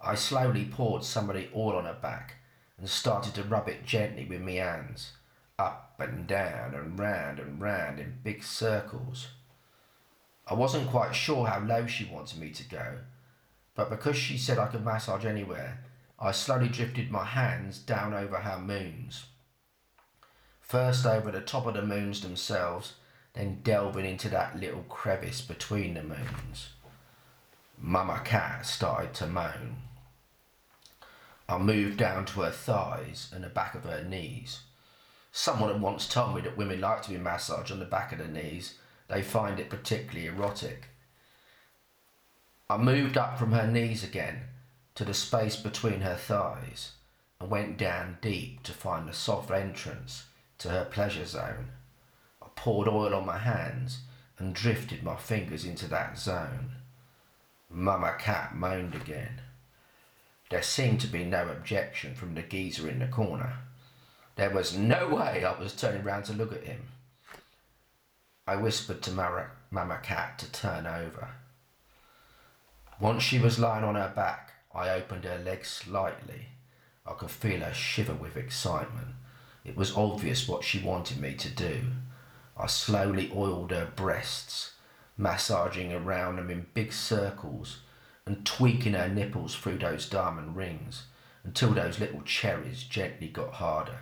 I 0.02 0.14
slowly 0.14 0.64
poured 0.64 1.04
some 1.04 1.28
of 1.28 1.36
the 1.36 1.48
oil 1.54 1.76
on 1.76 1.84
her 1.84 1.98
back 2.00 2.36
and 2.78 2.88
started 2.88 3.34
to 3.34 3.42
rub 3.42 3.68
it 3.68 3.84
gently 3.84 4.24
with 4.24 4.40
my 4.40 4.52
hands, 4.52 5.12
up 5.58 5.94
and 5.98 6.26
down 6.26 6.74
and 6.74 6.98
round 6.98 7.38
and 7.38 7.60
round 7.60 7.98
in 7.98 8.20
big 8.22 8.42
circles. 8.42 9.28
I 10.46 10.54
wasn't 10.54 10.90
quite 10.90 11.12
sure 11.12 11.46
how 11.46 11.60
low 11.60 11.86
she 11.86 12.04
wanted 12.06 12.40
me 12.40 12.50
to 12.50 12.68
go, 12.68 12.98
but 13.74 13.90
because 13.90 14.16
she 14.16 14.38
said 14.38 14.58
I 14.58 14.66
could 14.66 14.84
massage 14.84 15.24
anywhere, 15.24 15.84
I 16.18 16.32
slowly 16.32 16.68
drifted 16.68 17.10
my 17.10 17.24
hands 17.24 17.78
down 17.78 18.14
over 18.14 18.36
her 18.36 18.58
moons. 18.58 19.26
First 20.70 21.04
over 21.04 21.32
the 21.32 21.40
top 21.40 21.66
of 21.66 21.74
the 21.74 21.82
moons 21.82 22.20
themselves, 22.20 22.92
then 23.32 23.58
delving 23.64 24.04
into 24.04 24.28
that 24.28 24.60
little 24.60 24.84
crevice 24.84 25.40
between 25.40 25.94
the 25.94 26.02
moons. 26.04 26.68
Mama 27.76 28.22
Cat 28.24 28.64
started 28.64 29.12
to 29.14 29.26
moan. 29.26 29.78
I 31.48 31.58
moved 31.58 31.96
down 31.96 32.24
to 32.26 32.42
her 32.42 32.52
thighs 32.52 33.32
and 33.34 33.42
the 33.42 33.48
back 33.48 33.74
of 33.74 33.82
her 33.82 34.04
knees. 34.04 34.60
Someone 35.32 35.72
had 35.72 35.82
once 35.82 36.06
told 36.06 36.36
me 36.36 36.42
that 36.42 36.56
women 36.56 36.80
like 36.80 37.02
to 37.02 37.10
be 37.10 37.18
massaged 37.18 37.72
on 37.72 37.80
the 37.80 37.84
back 37.84 38.12
of 38.12 38.18
the 38.18 38.28
knees. 38.28 38.74
They 39.08 39.22
find 39.22 39.58
it 39.58 39.70
particularly 39.70 40.28
erotic. 40.28 40.84
I 42.68 42.76
moved 42.76 43.18
up 43.18 43.40
from 43.40 43.50
her 43.50 43.66
knees 43.66 44.04
again 44.04 44.42
to 44.94 45.04
the 45.04 45.14
space 45.14 45.56
between 45.56 46.02
her 46.02 46.14
thighs 46.14 46.92
and 47.40 47.50
went 47.50 47.76
down 47.76 48.18
deep 48.20 48.62
to 48.62 48.72
find 48.72 49.08
a 49.08 49.12
soft 49.12 49.50
entrance 49.50 50.26
to 50.60 50.68
her 50.68 50.84
pleasure 50.84 51.24
zone. 51.24 51.70
I 52.40 52.46
poured 52.54 52.88
oil 52.88 53.14
on 53.14 53.26
my 53.26 53.38
hands 53.38 54.00
and 54.38 54.54
drifted 54.54 55.02
my 55.02 55.16
fingers 55.16 55.64
into 55.64 55.86
that 55.88 56.18
zone. 56.18 56.72
Mama 57.68 58.14
Cat 58.18 58.54
moaned 58.54 58.94
again. 58.94 59.40
There 60.50 60.62
seemed 60.62 61.00
to 61.02 61.06
be 61.06 61.24
no 61.24 61.48
objection 61.48 62.14
from 62.14 62.34
the 62.34 62.42
geezer 62.42 62.88
in 62.88 62.98
the 62.98 63.06
corner. 63.06 63.58
There 64.36 64.50
was 64.50 64.76
no 64.76 65.08
way 65.08 65.44
I 65.44 65.58
was 65.58 65.74
turning 65.74 66.02
round 66.02 66.24
to 66.26 66.32
look 66.32 66.52
at 66.52 66.64
him. 66.64 66.88
I 68.46 68.56
whispered 68.56 69.02
to 69.02 69.12
Mama, 69.12 69.46
Mama 69.70 70.00
Cat 70.02 70.38
to 70.40 70.50
turn 70.50 70.86
over. 70.86 71.28
Once 72.98 73.22
she 73.22 73.38
was 73.38 73.58
lying 73.58 73.84
on 73.84 73.94
her 73.94 74.12
back, 74.14 74.52
I 74.74 74.90
opened 74.90 75.24
her 75.24 75.38
legs 75.38 75.68
slightly. 75.68 76.48
I 77.06 77.12
could 77.12 77.30
feel 77.30 77.60
her 77.60 77.72
shiver 77.72 78.14
with 78.14 78.36
excitement. 78.36 79.14
It 79.64 79.76
was 79.76 79.96
obvious 79.96 80.48
what 80.48 80.64
she 80.64 80.80
wanted 80.80 81.20
me 81.20 81.34
to 81.34 81.48
do. 81.48 81.82
I 82.56 82.66
slowly 82.66 83.30
oiled 83.34 83.70
her 83.70 83.92
breasts, 83.94 84.74
massaging 85.16 85.92
around 85.92 86.36
them 86.36 86.50
in 86.50 86.66
big 86.74 86.92
circles 86.92 87.80
and 88.26 88.46
tweaking 88.46 88.94
her 88.94 89.08
nipples 89.08 89.54
through 89.56 89.78
those 89.78 90.08
diamond 90.08 90.56
rings 90.56 91.04
until 91.44 91.72
those 91.72 91.98
little 91.98 92.22
cherries 92.22 92.84
gently 92.84 93.28
got 93.28 93.54
harder. 93.54 93.98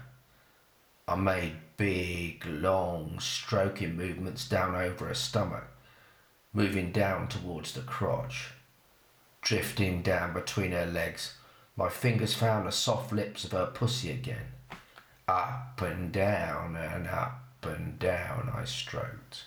I 1.07 1.15
made 1.15 1.55
big, 1.77 2.45
long, 2.45 3.19
stroking 3.21 3.97
movements 3.97 4.47
down 4.47 4.75
over 4.75 5.07
her 5.07 5.15
stomach, 5.15 5.65
moving 6.53 6.93
down 6.93 7.29
towards 7.29 7.73
the 7.73 7.81
crotch. 7.81 8.51
Drifting 9.41 10.03
down 10.03 10.35
between 10.35 10.73
her 10.73 10.85
legs, 10.85 11.35
my 11.77 11.89
fingers 11.89 12.35
found 12.35 12.67
the 12.67 12.73
soft 12.73 13.13
lips 13.13 13.45
of 13.45 13.53
her 13.53 13.67
pussy 13.67 14.11
again. 14.11 14.53
Up 15.29 15.83
and 15.83 16.11
down 16.11 16.75
and 16.75 17.07
up 17.07 17.43
and 17.63 17.99
down 17.99 18.51
I 18.55 18.65
stroked. 18.65 19.45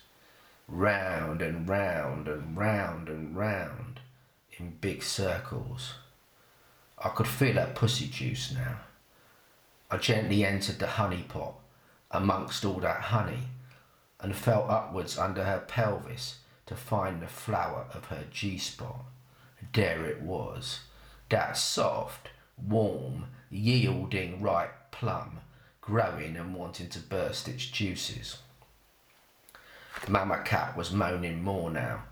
Round 0.67 1.41
and 1.41 1.67
round 1.67 2.27
and 2.27 2.55
round 2.55 3.09
and 3.09 3.35
round 3.35 3.99
in 4.59 4.77
big 4.79 5.01
circles. 5.01 5.95
I 7.03 7.09
could 7.09 7.27
feel 7.27 7.55
her 7.55 7.71
pussy 7.73 8.07
juice 8.07 8.53
now. 8.53 8.81
I 9.89 9.97
gently 9.97 10.45
entered 10.45 10.77
the 10.77 10.85
honey 10.85 11.25
pot 11.27 11.55
amongst 12.11 12.63
all 12.63 12.79
that 12.81 13.01
honey 13.01 13.47
and 14.19 14.35
felt 14.35 14.69
upwards 14.69 15.17
under 15.17 15.43
her 15.43 15.63
pelvis 15.67 16.37
to 16.67 16.75
find 16.75 17.21
the 17.21 17.27
flower 17.27 17.87
of 17.93 18.05
her 18.05 18.25
G 18.29 18.59
spot. 18.59 19.03
There 19.73 20.05
it 20.05 20.21
was, 20.21 20.81
that 21.29 21.57
soft, 21.57 22.29
warm, 22.55 23.25
yielding 23.49 24.41
ripe 24.41 24.91
plum, 24.91 25.39
growing 25.91 26.37
and 26.37 26.55
wanting 26.55 26.87
to 26.87 26.99
burst 26.99 27.49
its 27.49 27.65
juices. 27.65 28.37
Mama 30.07 30.41
Cat 30.45 30.77
was 30.77 30.89
moaning 30.93 31.43
more 31.43 31.69
now, 31.69 32.03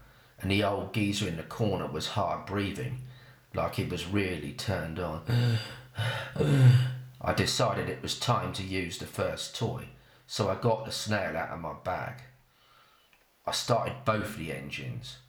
and 0.41 0.51
the 0.51 0.61
old 0.61 0.93
geezer 0.93 1.29
in 1.29 1.37
the 1.37 1.43
corner 1.43 1.87
was 1.87 2.07
hard 2.07 2.45
breathing, 2.45 2.99
like 3.53 3.75
he 3.75 3.85
was 3.85 4.05
really 4.05 4.51
turned 4.51 4.99
on. 4.99 5.21
I 7.21 7.33
decided 7.33 7.87
it 7.87 8.01
was 8.01 8.19
time 8.19 8.51
to 8.53 8.63
use 8.63 8.97
the 8.97 9.05
first 9.05 9.55
toy, 9.55 9.85
so 10.27 10.49
I 10.49 10.55
got 10.55 10.83
the 10.83 10.91
snail 10.91 11.37
out 11.37 11.51
of 11.51 11.61
my 11.61 11.73
bag. 11.81 12.15
I 13.47 13.53
started 13.53 14.03
both 14.03 14.35
the 14.35 14.51
engines. 14.51 15.19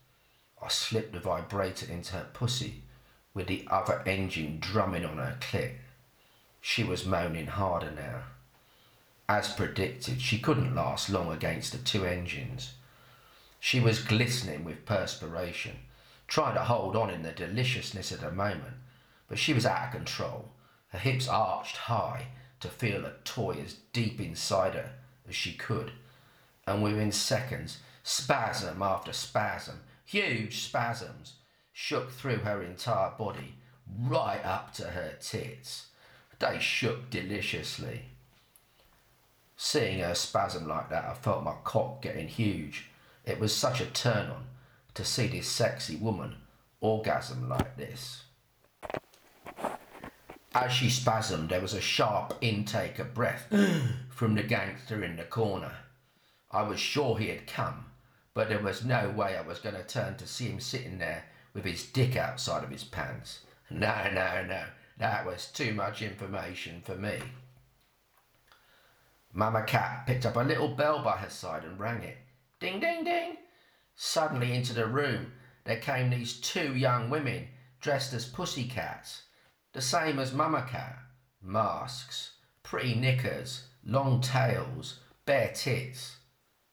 I 0.61 0.67
slipped 0.67 1.13
the 1.13 1.21
vibrator 1.21 1.87
into 1.91 2.15
her 2.15 2.27
pussy, 2.33 2.83
with 3.33 3.47
the 3.47 3.65
other 3.71 4.03
engine 4.07 4.59
drumming 4.59 5.05
on 5.05 5.19
her 5.19 5.37
clit. 5.41 5.75
She 6.61 6.83
was 6.83 7.07
moaning 7.07 7.47
harder 7.47 7.93
now. 7.93 8.25
As 9.31 9.53
predicted, 9.53 10.21
she 10.21 10.41
couldn't 10.41 10.75
last 10.75 11.09
long 11.09 11.31
against 11.31 11.71
the 11.71 11.79
two 11.79 12.05
engines. 12.05 12.73
She 13.61 13.79
was 13.79 14.03
glistening 14.03 14.65
with 14.65 14.85
perspiration, 14.85 15.77
trying 16.27 16.55
to 16.55 16.65
hold 16.65 16.97
on 16.97 17.11
in 17.11 17.23
the 17.23 17.31
deliciousness 17.31 18.11
of 18.11 18.23
the 18.23 18.33
moment, 18.33 18.75
but 19.29 19.39
she 19.39 19.53
was 19.53 19.65
out 19.65 19.87
of 19.87 19.93
control, 19.93 20.49
her 20.89 20.99
hips 20.99 21.29
arched 21.29 21.77
high 21.77 22.27
to 22.59 22.67
feel 22.67 23.05
a 23.05 23.13
toy 23.23 23.63
as 23.65 23.75
deep 23.93 24.21
inside 24.21 24.75
her 24.75 24.95
as 25.29 25.37
she 25.37 25.53
could, 25.53 25.93
and 26.67 26.83
within 26.83 27.13
seconds, 27.13 27.79
spasm 28.03 28.83
after 28.83 29.13
spasm, 29.13 29.79
huge 30.05 30.59
spasms, 30.65 31.35
shook 31.73 32.11
through 32.11 32.39
her 32.39 32.65
entire 32.65 33.13
body, 33.13 33.55
right 33.97 34.45
up 34.45 34.75
to 34.75 34.87
her 34.87 35.13
tits. 35.21 35.87
They 36.41 36.59
shook 36.59 37.11
deliciously. 37.11 38.07
Seeing 39.63 39.99
her 39.99 40.15
spasm 40.15 40.67
like 40.67 40.89
that, 40.89 41.05
I 41.05 41.13
felt 41.13 41.45
my 41.45 41.55
cock 41.65 42.01
getting 42.01 42.29
huge 42.29 42.87
it 43.27 43.39
was 43.39 43.55
such 43.55 43.83
a 43.83 43.87
turn 43.87 44.31
on 44.31 44.47
to 44.95 45.05
see 45.05 45.27
this 45.27 45.47
sexy 45.47 45.97
woman 45.97 46.37
orgasm 46.81 47.47
like 47.47 47.77
this. 47.77 48.25
As 50.55 50.73
she 50.73 50.87
spasmed, 50.87 51.51
there 51.51 51.61
was 51.61 51.75
a 51.75 51.81
sharp 51.83 52.39
intake 52.41 52.99
of 52.99 53.13
breath 53.13 53.55
from 54.09 54.35
the 54.35 54.43
gangster 54.43 55.05
in 55.05 55.17
the 55.17 55.25
corner. 55.25 55.73
I 56.51 56.63
was 56.63 56.81
sure 56.81 57.19
he 57.19 57.29
had 57.29 57.47
come, 57.47 57.85
but 58.33 58.49
there 58.49 58.63
was 58.63 58.83
no 58.83 59.11
way 59.11 59.37
I 59.37 59.43
was 59.43 59.59
going 59.59 59.77
to 59.77 59.85
turn 59.85 60.17
to 60.17 60.27
see 60.27 60.47
him 60.47 60.61
sitting 60.61 60.97
there 60.97 61.27
with 61.53 61.67
his 61.67 61.85
dick 61.85 62.17
outside 62.17 62.65
of 62.65 62.71
his 62.71 62.85
pants. 62.85 63.41
No, 63.69 64.11
no, 64.11 64.43
no, 64.47 64.65
that 64.97 65.27
was 65.27 65.49
too 65.49 65.75
much 65.75 66.01
information 66.01 66.81
for 66.83 66.95
me. 66.95 67.19
Mama 69.33 69.63
Cat 69.63 70.07
picked 70.07 70.27
up 70.27 70.37
a 70.37 70.41
little 70.41 70.69
bell 70.69 71.03
by 71.03 71.17
her 71.19 71.31
side 71.31 71.65
and 71.65 71.79
rang 71.79 72.03
it. 72.03 72.19
Ding, 72.59 72.81
ding, 72.81 73.05
ding. 73.05 73.37
Suddenly 73.95 74.55
into 74.55 74.73
the 74.73 74.87
room 74.87 75.33
there 75.65 75.79
came 75.79 76.11
these 76.11 76.41
two 76.41 76.75
young 76.75 77.11
women 77.11 77.49
dressed 77.81 78.13
as 78.13 78.27
pussy 78.27 78.65
cats, 78.65 79.23
the 79.73 79.81
same 79.81 80.19
as 80.19 80.33
Mama 80.33 80.67
Cat. 80.69 80.99
Masks, 81.43 82.33
pretty 82.63 82.95
knickers, 82.95 83.65
long 83.85 84.21
tails, 84.21 85.01
bare 85.25 85.53
tits. 85.55 86.17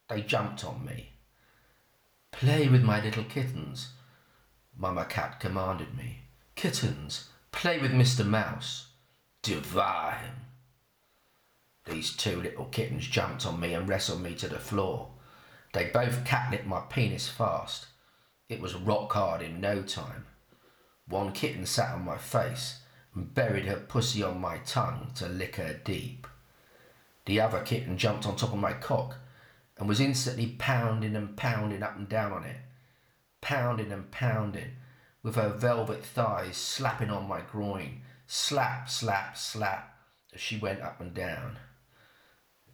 They 0.09 0.21
jumped 0.21 0.65
on 0.65 0.85
me. 0.85 1.13
Play 2.31 2.67
with 2.67 2.83
my 2.83 3.03
little 3.03 3.23
kittens, 3.23 3.89
Mama 4.75 5.05
Cat 5.05 5.39
commanded 5.39 5.95
me. 5.95 6.23
Kittens, 6.55 7.29
play 7.51 7.79
with 7.79 7.91
Mr. 7.91 8.25
Mouse. 8.25 8.87
Devour 9.41 10.11
him. 10.11 10.46
These 11.89 12.13
two 12.13 12.41
little 12.41 12.65
kittens 12.65 13.07
jumped 13.07 13.45
on 13.45 13.59
me 13.59 13.73
and 13.73 13.87
wrestled 13.87 14.21
me 14.21 14.35
to 14.35 14.47
the 14.47 14.59
floor. 14.59 15.09
They 15.73 15.85
both 15.85 16.25
catnipped 16.25 16.65
my 16.65 16.81
penis 16.81 17.29
fast. 17.29 17.87
It 18.49 18.59
was 18.59 18.75
rock 18.75 19.13
hard 19.13 19.41
in 19.41 19.61
no 19.61 19.81
time. 19.81 20.25
One 21.07 21.31
kitten 21.31 21.65
sat 21.65 21.93
on 21.93 22.03
my 22.03 22.17
face 22.17 22.81
and 23.15 23.33
buried 23.33 23.65
her 23.65 23.77
pussy 23.77 24.21
on 24.21 24.41
my 24.41 24.57
tongue 24.59 25.11
to 25.15 25.29
lick 25.29 25.55
her 25.55 25.73
deep. 25.73 26.27
The 27.25 27.39
other 27.39 27.61
kitten 27.61 27.97
jumped 27.97 28.25
on 28.25 28.35
top 28.35 28.53
of 28.53 28.59
my 28.59 28.73
cock 28.73 29.15
and 29.77 29.87
was 29.87 29.99
instantly 29.99 30.55
pounding 30.57 31.15
and 31.15 31.37
pounding 31.37 31.83
up 31.83 31.97
and 31.97 32.09
down 32.09 32.31
on 32.31 32.43
it, 32.43 32.57
pounding 33.41 33.91
and 33.91 34.11
pounding, 34.11 34.71
with 35.23 35.35
her 35.35 35.49
velvet 35.49 36.03
thighs 36.03 36.57
slapping 36.57 37.09
on 37.09 37.27
my 37.27 37.41
groin, 37.41 38.01
slap, 38.27 38.89
slap, 38.89 39.37
slap, 39.37 39.97
as 40.33 40.41
she 40.41 40.57
went 40.57 40.81
up 40.81 40.99
and 40.99 41.13
down. 41.13 41.57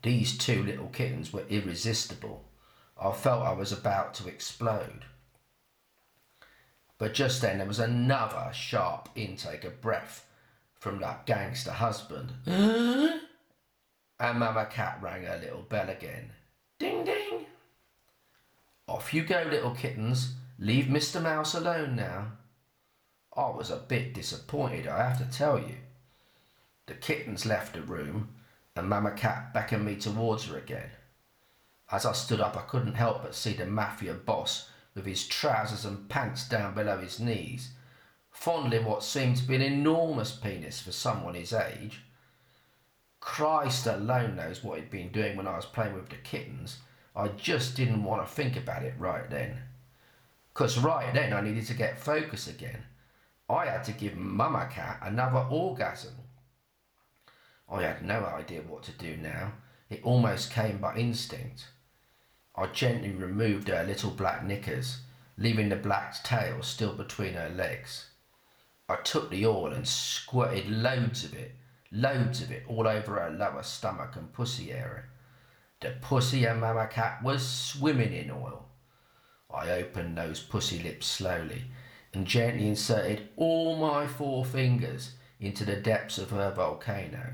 These 0.03 0.37
two 0.37 0.63
little 0.63 0.87
kittens 0.87 1.33
were 1.33 1.45
irresistible. 1.49 2.43
I 3.01 3.11
felt 3.13 3.43
I 3.43 3.53
was 3.53 3.71
about 3.71 4.13
to 4.15 4.27
explode. 4.27 5.05
But 6.97 7.13
just 7.13 7.41
then 7.41 7.57
there 7.57 7.67
was 7.67 7.79
another 7.79 8.51
sharp 8.53 9.09
intake 9.15 9.63
of 9.63 9.81
breath 9.81 10.27
from 10.75 10.99
that 10.99 11.25
gangster 11.25 11.71
husband. 11.71 12.33
and 12.45 13.19
Mama 14.39 14.67
Cat 14.69 14.99
rang 15.01 15.23
her 15.23 15.37
little 15.37 15.63
bell 15.63 15.89
again. 15.89 16.31
Ding 16.79 17.05
ding! 17.05 17.45
Off 18.87 19.13
you 19.13 19.23
go, 19.23 19.43
little 19.49 19.73
kittens. 19.73 20.33
Leave 20.59 20.85
Mr. 20.85 21.21
Mouse 21.21 21.53
alone 21.55 21.95
now. 21.95 22.33
I 23.35 23.49
was 23.49 23.71
a 23.71 23.77
bit 23.77 24.13
disappointed, 24.13 24.85
I 24.87 25.09
have 25.09 25.17
to 25.17 25.37
tell 25.37 25.57
you. 25.57 25.77
The 26.85 26.93
kittens 26.93 27.45
left 27.45 27.73
the 27.73 27.81
room, 27.81 28.32
and 28.75 28.89
Mama 28.89 29.11
Cat 29.11 29.53
beckoned 29.53 29.85
me 29.85 29.95
towards 29.95 30.45
her 30.45 30.57
again. 30.57 30.89
As 31.91 32.05
I 32.05 32.13
stood 32.13 32.41
up, 32.41 32.57
I 32.57 32.61
couldn't 32.61 32.95
help 32.95 33.23
but 33.23 33.35
see 33.35 33.53
the 33.53 33.65
mafia 33.65 34.13
boss 34.13 34.69
with 34.95 35.05
his 35.05 35.27
trousers 35.27 35.85
and 35.85 36.09
pants 36.09 36.47
down 36.47 36.73
below 36.73 36.97
his 36.97 37.19
knees, 37.19 37.73
fondling 38.31 38.85
what 38.85 39.03
seemed 39.03 39.37
to 39.37 39.43
be 39.43 39.55
an 39.55 39.61
enormous 39.61 40.31
penis 40.31 40.81
for 40.81 40.91
someone 40.91 41.35
his 41.35 41.53
age. 41.53 42.01
Christ 43.19 43.87
alone 43.87 44.35
knows 44.35 44.63
what 44.63 44.79
he'd 44.79 44.89
been 44.89 45.11
doing 45.11 45.37
when 45.37 45.47
I 45.47 45.55
was 45.55 45.65
playing 45.65 45.93
with 45.93 46.09
the 46.09 46.17
kittens. 46.17 46.79
I 47.15 47.29
just 47.29 47.75
didn't 47.75 48.03
want 48.03 48.27
to 48.27 48.33
think 48.33 48.57
about 48.57 48.83
it 48.83 48.95
right 48.97 49.29
then. 49.29 49.59
Because 50.53 50.77
right 50.77 51.13
then 51.13 51.31
I 51.31 51.41
needed 51.41 51.65
to 51.67 51.73
get 51.73 51.99
focus 51.99 52.47
again. 52.47 52.83
I 53.49 53.65
had 53.65 53.83
to 53.85 53.91
give 53.91 54.15
Mama 54.15 54.67
Cat 54.71 54.99
another 55.01 55.45
orgasm. 55.49 56.13
I 57.73 57.81
had 57.81 58.05
no 58.05 58.23
idea 58.23 58.61
what 58.61 58.83
to 58.83 58.91
do 58.91 59.17
now. 59.17 59.53
It 59.89 60.03
almost 60.03 60.51
came 60.51 60.77
by 60.77 60.95
instinct. 60.95 61.69
I 62.55 62.67
gently 62.67 63.09
removed 63.09 63.67
her 63.67 63.83
little 63.83 64.11
black 64.11 64.45
knickers, 64.45 64.99
leaving 65.39 65.69
the 65.69 65.75
black 65.75 66.23
tail 66.23 66.61
still 66.61 66.93
between 66.93 67.33
her 67.33 67.49
legs. 67.49 68.09
I 68.87 68.97
took 68.97 69.31
the 69.31 69.47
oil 69.47 69.73
and 69.73 69.87
squirted 69.87 70.69
loads 70.69 71.23
of 71.23 71.33
it, 71.33 71.55
loads 71.91 72.43
of 72.43 72.51
it, 72.51 72.63
all 72.67 72.87
over 72.87 73.19
her 73.19 73.31
lower 73.31 73.63
stomach 73.63 74.15
and 74.17 74.31
pussy 74.31 74.71
area. 74.71 75.05
The 75.81 75.95
pussy 75.99 76.45
and 76.45 76.61
Mama 76.61 76.85
Cat 76.85 77.23
was 77.23 77.47
swimming 77.47 78.13
in 78.13 78.29
oil. 78.29 78.67
I 79.51 79.71
opened 79.71 80.15
those 80.15 80.41
pussy 80.41 80.77
lips 80.77 81.07
slowly 81.07 81.63
and 82.13 82.27
gently 82.27 82.67
inserted 82.67 83.29
all 83.35 83.77
my 83.77 84.05
four 84.05 84.45
fingers 84.45 85.13
into 85.39 85.65
the 85.65 85.75
depths 85.75 86.19
of 86.19 86.29
her 86.29 86.51
volcano. 86.51 87.33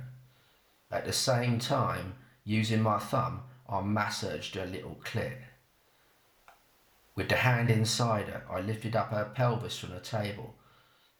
At 0.92 1.06
the 1.06 1.14
same 1.14 1.60
time, 1.60 2.16
using 2.44 2.82
my 2.82 2.98
thumb, 2.98 3.44
I 3.70 3.82
massaged 3.82 4.56
her 4.56 4.66
little 4.66 5.00
clit. 5.04 5.38
With 7.16 7.30
the 7.30 7.36
hand 7.36 7.70
inside 7.70 8.28
her, 8.30 8.44
I 8.50 8.62
lifted 8.62 8.96
up 8.96 9.12
her 9.12 9.26
pelvis 9.26 9.78
from 9.78 9.92
the 9.92 10.00
table, 10.00 10.56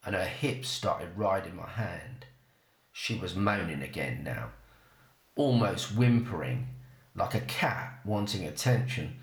and 0.04 0.14
her 0.14 0.24
hips 0.24 0.68
started 0.68 1.16
riding 1.16 1.54
my 1.54 1.68
hand. 1.68 2.26
She 2.92 3.16
was 3.16 3.36
moaning 3.36 3.82
again 3.82 4.24
now, 4.24 4.50
almost 5.36 5.94
whimpering, 5.94 6.68
like 7.14 7.34
a 7.34 7.40
cat 7.40 8.00
wanting 8.04 8.46
attention. 8.46 9.20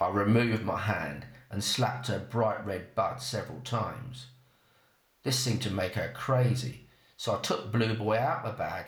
I 0.00 0.08
removed 0.10 0.64
my 0.64 0.80
hand 0.80 1.24
and 1.50 1.64
slapped 1.64 2.08
her 2.08 2.18
bright 2.18 2.66
red 2.66 2.94
butt 2.94 3.22
several 3.22 3.60
times. 3.60 4.26
This 5.22 5.38
seemed 5.38 5.62
to 5.62 5.70
make 5.70 5.94
her 5.94 6.12
crazy, 6.14 6.83
so 7.24 7.36
I 7.36 7.40
took 7.40 7.72
Blue 7.72 7.94
Boy 7.94 8.18
out 8.18 8.44
of 8.44 8.52
the 8.52 8.58
bag 8.58 8.84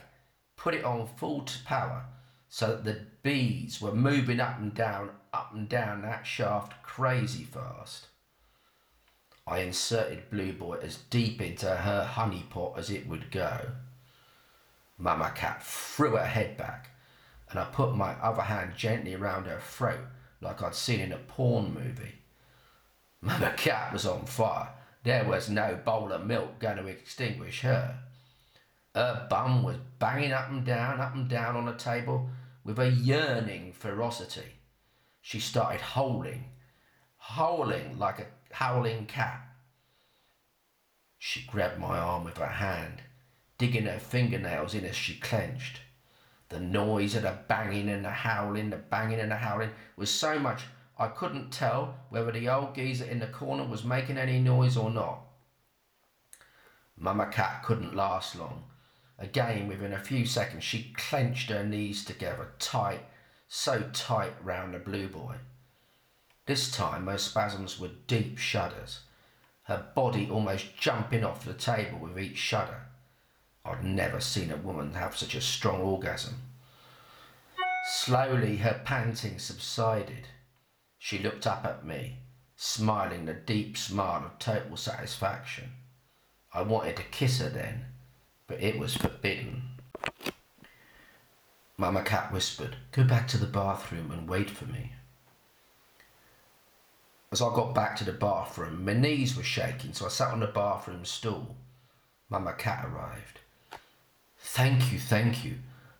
put 0.57 0.75
it 0.75 0.85
on 0.85 1.07
full 1.07 1.41
to 1.41 1.65
power 1.65 2.05
so 2.51 2.67
that 2.67 2.85
the 2.85 3.01
bees 3.23 3.81
were 3.81 3.95
moving 3.95 4.41
up 4.41 4.59
and 4.59 4.75
down, 4.75 5.09
up 5.33 5.55
and 5.55 5.67
down 5.71 6.03
that 6.03 6.27
shaft 6.27 6.83
crazy 6.83 7.45
fast. 7.45 8.09
I 9.47 9.61
inserted 9.61 10.29
Blue 10.29 10.53
Boy 10.53 10.81
as 10.83 10.99
deep 11.09 11.41
into 11.41 11.67
her 11.67 12.05
honey 12.05 12.45
pot 12.51 12.75
as 12.77 12.91
it 12.91 13.09
would 13.09 13.31
go. 13.31 13.71
Mama 14.99 15.33
Cat 15.35 15.65
threw 15.65 16.17
her 16.17 16.27
head 16.27 16.59
back, 16.59 16.91
and 17.49 17.59
I 17.59 17.65
put 17.65 17.97
my 17.97 18.17
other 18.17 18.43
hand 18.43 18.73
gently 18.77 19.15
around 19.15 19.47
her 19.47 19.61
throat 19.61 20.05
like 20.43 20.63
I'd 20.63 20.75
seen 20.75 21.01
in 21.01 21.13
a 21.13 21.17
porn 21.17 21.73
movie. 21.73 22.17
Mama 23.23 23.55
Cat 23.57 23.95
was 23.95 24.05
on 24.05 24.27
fire. 24.27 24.69
There 25.05 25.25
was 25.25 25.49
no 25.49 25.79
bowl 25.83 26.13
of 26.13 26.27
milk 26.27 26.59
going 26.59 26.77
to 26.77 26.87
extinguish 26.87 27.63
her. 27.63 28.01
Her 28.97 29.27
bum 29.29 29.63
was 29.63 29.77
banging 29.99 30.33
up 30.33 30.49
and 30.49 30.65
down, 30.65 31.03
up 31.03 31.15
and 31.15 31.29
down 31.29 31.55
on 31.55 31.67
the 31.67 31.75
table 31.75 32.31
with 32.65 32.79
a 32.79 32.91
yearning 32.91 33.75
ferocity. 33.75 34.55
She 35.21 35.39
started 35.39 35.83
howling, 35.83 36.47
howling 37.19 37.99
like 37.99 38.21
a 38.21 38.27
howling 38.53 39.05
cat. 39.05 39.47
She 41.19 41.47
grabbed 41.47 41.79
my 41.79 41.99
arm 41.99 42.25
with 42.25 42.39
her 42.39 42.47
hand, 42.47 43.03
digging 43.59 43.85
her 43.85 43.99
fingernails 43.99 44.73
in 44.73 44.87
as 44.87 44.97
she 44.97 45.21
clenched. 45.21 45.83
The 46.49 46.61
noise 46.61 47.15
of 47.17 47.25
the 47.25 47.37
banging 47.49 47.91
and 47.91 48.03
the 48.03 48.11
howling, 48.11 48.71
the 48.71 48.79
banging 48.79 49.21
and 49.21 49.31
the 49.31 49.37
howling 49.37 49.73
was 49.97 50.11
so 50.11 50.39
much 50.39 50.63
I 50.99 51.09
couldn't 51.09 51.51
tell 51.51 51.97
whether 52.09 52.33
the 52.33 52.49
old 52.49 52.75
geezer 52.75 53.05
in 53.05 53.19
the 53.19 53.27
corner 53.27 53.69
was 53.69 53.85
making 53.85 54.17
any 54.17 54.39
noise 54.39 54.75
or 54.75 54.89
not. 54.89 55.21
Mama 56.97 57.27
Cat 57.27 57.63
couldn't 57.63 57.95
last 57.95 58.37
long 58.37 58.65
Again, 59.19 59.67
within 59.67 59.95
a 59.95 59.99
few 59.99 60.27
seconds, 60.27 60.63
she 60.63 60.93
clenched 60.95 61.49
her 61.49 61.65
knees 61.65 62.05
together 62.05 62.53
tight, 62.59 63.01
so 63.49 63.89
tight 63.93 64.35
round 64.45 64.75
the 64.75 64.79
blue 64.79 65.09
boy. 65.09 65.37
This 66.45 66.71
time, 66.71 67.07
her 67.07 67.17
spasms 67.17 67.81
were 67.81 67.91
deep 68.07 68.37
shudders, 68.37 69.01
her 69.65 69.87
body 69.95 70.29
almost 70.31 70.77
jumping 70.77 71.25
off 71.25 71.45
the 71.45 71.55
table 71.55 71.99
with 71.99 72.19
each 72.19 72.37
shudder. 72.37 72.83
I'd 73.65 73.83
never 73.83 74.21
seen 74.21 74.51
a 74.51 74.57
woman 74.57 74.93
have 74.95 75.17
such 75.17 75.35
a 75.35 75.41
strong 75.41 75.81
orgasm. 75.81 76.43
Slowly, 77.89 78.59
her 78.59 78.83
panting 78.85 79.39
subsided. 79.39 80.29
She 80.99 81.19
looked 81.19 81.47
up 81.47 81.65
at 81.65 81.85
me, 81.85 82.19
smiling 82.55 83.29
a 83.29 83.35
deep 83.35 83.77
smile 83.79 84.25
of 84.27 84.39
total 84.39 84.77
satisfaction. 84.77 85.73
I 86.53 86.63
wanted 86.63 86.97
to 86.97 87.03
kiss 87.05 87.41
her 87.41 87.49
then 87.49 87.87
but 88.47 88.63
it 88.63 88.79
was 88.79 88.97
forbidden. 88.97 89.63
Mama 91.77 92.03
Cat 92.03 92.33
whispered, 92.33 92.77
Go 92.93 93.05
back 93.05 93.29
to 93.29 93.39
the 93.39 93.47
bathroom 93.47 94.11
and 94.11 94.29
wait 94.29 94.49
for 94.49 94.65
me. 94.65 94.93
As 97.33 97.43
I 97.43 97.53
got 97.55 97.75
back 97.75 97.97
to 97.97 98.05
the 98.05 98.13
bathroom, 98.13 98.85
my 98.85 98.95
knees 98.95 99.37
were 99.37 99.43
shaking, 99.43 99.93
so 99.93 100.07
I 100.07 100.09
sat 100.09 100.33
on 100.33 100.41
the 100.41 100.47
bathroom 100.47 101.05
stool. 101.05 101.57
Mama 102.31 102.55
Cat 102.55 102.87
arrived. 102.87 103.41
Thank 104.39 104.93
you, 104.93 104.99
thank 104.99 105.45
you. 105.45 105.57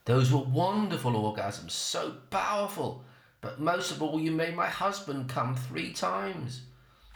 Those 0.07 0.33
were 0.33 0.39
wonderful 0.39 1.13
orgasms, 1.13 1.73
so 1.73 2.15
powerful. 2.31 3.05
But 3.41 3.61
most 3.61 3.91
of 3.91 4.03
all, 4.03 4.21
you 4.21 4.31
made 4.31 4.57
my 4.57 4.69
husband 4.69 5.29
come 5.29 5.55
three 5.55 5.93
times. 5.93 6.63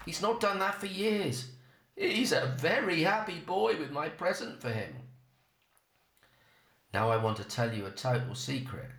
He's 0.04 0.20
not 0.20 0.40
done 0.40 0.58
that 0.58 0.74
for 0.74 0.86
years. 0.86 1.52
He's 1.96 2.32
a 2.32 2.54
very 2.58 3.02
happy 3.02 3.38
boy 3.38 3.78
with 3.78 3.90
my 3.90 4.08
present 4.08 4.60
for 4.60 4.70
him. 4.70 4.94
Now 6.92 7.10
I 7.10 7.16
want 7.16 7.36
to 7.36 7.44
tell 7.44 7.72
you 7.72 7.86
a 7.86 7.90
total 7.90 8.34
secret. 8.34 8.90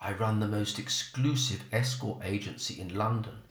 I 0.00 0.12
run 0.12 0.40
the 0.40 0.48
most 0.48 0.78
exclusive 0.78 1.62
escort 1.70 2.24
agency 2.24 2.80
in 2.80 2.96
London. 2.96 3.42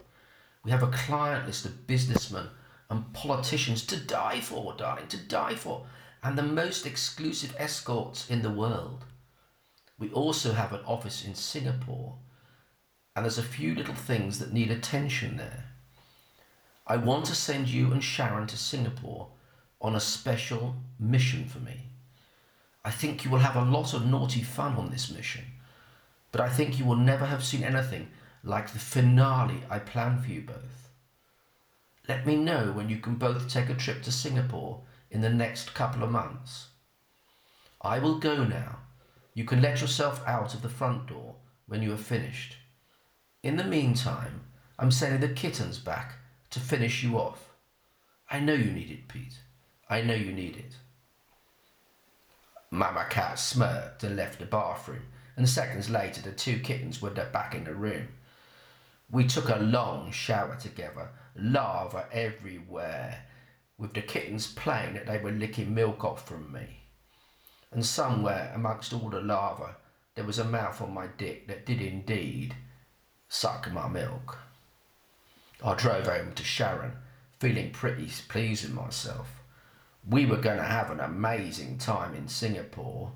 We 0.64 0.70
have 0.70 0.82
a 0.82 0.88
client 0.88 1.46
list 1.46 1.64
of 1.64 1.86
businessmen 1.86 2.48
and 2.90 3.12
politicians 3.12 3.86
to 3.86 3.96
die 3.96 4.40
for, 4.40 4.74
darling, 4.76 5.06
to 5.08 5.16
die 5.16 5.54
for, 5.54 5.86
and 6.22 6.36
the 6.36 6.42
most 6.42 6.86
exclusive 6.86 7.54
escorts 7.58 8.28
in 8.28 8.42
the 8.42 8.50
world. 8.50 9.04
We 9.98 10.10
also 10.10 10.52
have 10.52 10.72
an 10.72 10.84
office 10.84 11.24
in 11.24 11.34
Singapore, 11.34 12.18
and 13.14 13.24
there's 13.24 13.38
a 13.38 13.42
few 13.42 13.74
little 13.74 13.94
things 13.94 14.38
that 14.40 14.52
need 14.52 14.70
attention 14.70 15.36
there. 15.36 15.64
I 16.86 16.96
want 16.96 17.26
to 17.26 17.34
send 17.34 17.68
you 17.68 17.92
and 17.92 18.02
Sharon 18.02 18.48
to 18.48 18.56
Singapore 18.56 19.28
on 19.80 19.94
a 19.94 20.00
special 20.00 20.76
mission 20.98 21.46
for 21.46 21.60
me. 21.60 21.91
I 22.84 22.90
think 22.90 23.24
you 23.24 23.30
will 23.30 23.38
have 23.38 23.56
a 23.56 23.70
lot 23.70 23.94
of 23.94 24.06
naughty 24.06 24.42
fun 24.42 24.74
on 24.76 24.90
this 24.90 25.10
mission, 25.10 25.44
but 26.32 26.40
I 26.40 26.48
think 26.48 26.78
you 26.78 26.84
will 26.84 26.96
never 26.96 27.26
have 27.26 27.44
seen 27.44 27.62
anything 27.62 28.08
like 28.42 28.72
the 28.72 28.78
finale 28.78 29.62
I 29.70 29.78
plan 29.78 30.20
for 30.20 30.30
you 30.30 30.40
both. 30.40 30.90
Let 32.08 32.26
me 32.26 32.36
know 32.36 32.72
when 32.72 32.88
you 32.88 32.98
can 32.98 33.14
both 33.14 33.48
take 33.48 33.68
a 33.68 33.74
trip 33.74 34.02
to 34.02 34.12
Singapore 34.12 34.80
in 35.10 35.20
the 35.20 35.30
next 35.30 35.74
couple 35.74 36.02
of 36.02 36.10
months. 36.10 36.68
I 37.80 38.00
will 38.00 38.18
go 38.18 38.42
now. 38.42 38.78
You 39.34 39.44
can 39.44 39.62
let 39.62 39.80
yourself 39.80 40.22
out 40.26 40.54
of 40.54 40.62
the 40.62 40.68
front 40.68 41.06
door 41.06 41.36
when 41.66 41.82
you 41.82 41.90
have 41.90 42.00
finished. 42.00 42.56
In 43.42 43.56
the 43.56 43.64
meantime, 43.64 44.42
I'm 44.78 44.90
sending 44.90 45.20
the 45.20 45.34
kittens 45.34 45.78
back 45.78 46.14
to 46.50 46.60
finish 46.60 47.02
you 47.02 47.16
off. 47.16 47.54
I 48.30 48.40
know 48.40 48.54
you 48.54 48.70
need 48.72 48.90
it, 48.90 49.08
Pete. 49.08 49.38
I 49.88 50.02
know 50.02 50.14
you 50.14 50.32
need 50.32 50.56
it. 50.56 50.74
Mama 52.74 53.04
Cat 53.10 53.38
smirked 53.38 54.02
and 54.02 54.16
left 54.16 54.38
the 54.38 54.46
bathroom, 54.46 55.02
and 55.36 55.46
seconds 55.46 55.90
later 55.90 56.22
the 56.22 56.32
two 56.32 56.58
kittens 56.58 57.02
were 57.02 57.10
back 57.10 57.54
in 57.54 57.64
the 57.64 57.74
room. 57.74 58.08
We 59.10 59.26
took 59.26 59.50
a 59.50 59.56
long 59.56 60.10
shower 60.10 60.56
together, 60.56 61.10
lava 61.36 62.06
everywhere, 62.10 63.26
with 63.76 63.92
the 63.92 64.00
kittens 64.00 64.46
playing 64.46 64.94
that 64.94 65.04
they 65.06 65.18
were 65.18 65.32
licking 65.32 65.74
milk 65.74 66.02
off 66.02 66.26
from 66.26 66.50
me. 66.50 66.80
And 67.70 67.84
somewhere 67.84 68.50
amongst 68.54 68.94
all 68.94 69.10
the 69.10 69.20
lava, 69.20 69.76
there 70.14 70.24
was 70.24 70.38
a 70.38 70.44
mouth 70.44 70.80
on 70.80 70.94
my 70.94 71.08
dick 71.18 71.48
that 71.48 71.66
did 71.66 71.82
indeed 71.82 72.56
suck 73.28 73.70
my 73.70 73.86
milk. 73.86 74.38
I 75.62 75.74
drove 75.74 76.06
home 76.06 76.32
to 76.32 76.42
Sharon, 76.42 76.92
feeling 77.38 77.70
pretty 77.70 78.10
pleased 78.28 78.64
with 78.64 78.72
myself. 78.72 79.41
We 80.08 80.26
were 80.26 80.36
going 80.36 80.58
to 80.58 80.64
have 80.64 80.90
an 80.90 81.00
amazing 81.00 81.78
time 81.78 82.14
in 82.14 82.28
Singapore. 82.28 83.12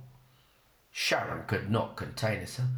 Sharon 0.92 1.44
could 1.46 1.70
not 1.70 1.96
contain 1.96 2.40
herself. 2.40 2.68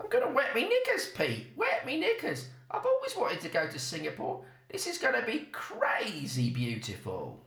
I'm 0.00 0.08
going 0.08 0.26
to 0.26 0.32
wet 0.32 0.54
me 0.54 0.68
knickers, 0.68 1.08
Pete. 1.08 1.48
Wet 1.56 1.84
me 1.86 2.00
knickers. 2.00 2.48
I've 2.70 2.86
always 2.86 3.16
wanted 3.16 3.40
to 3.42 3.48
go 3.48 3.66
to 3.68 3.78
Singapore. 3.78 4.42
This 4.70 4.86
is 4.86 4.98
going 4.98 5.20
to 5.20 5.26
be 5.26 5.48
crazy 5.52 6.50
beautiful. 6.50 7.38